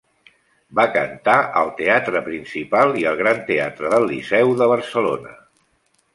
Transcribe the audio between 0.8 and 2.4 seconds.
cantar al Teatre